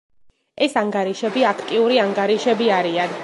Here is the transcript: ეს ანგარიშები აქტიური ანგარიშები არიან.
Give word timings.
ეს 0.67 0.77
ანგარიშები 0.81 1.45
აქტიური 1.51 2.01
ანგარიშები 2.07 2.73
არიან. 2.81 3.17